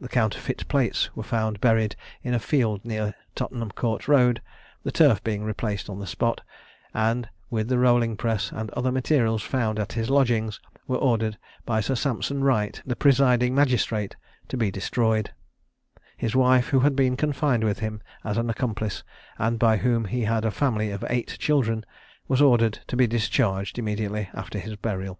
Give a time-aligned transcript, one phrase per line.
[0.00, 4.40] The counterfeit plates were found buried in a field near Tottenham court Road,
[4.84, 6.40] the turf being replaced on the spot,
[6.94, 11.80] and, with the rolling press, and other materials found at his lodgings, were ordered by
[11.80, 14.14] Sir Sampson Wright, the presiding magistrate,
[14.46, 15.32] to be destroyed.
[16.16, 19.02] His wife, who had been confined with him as an accomplice,
[19.36, 21.84] and by whom he had a family of eight children,
[22.28, 25.18] was ordered to be discharged immediately after his burial.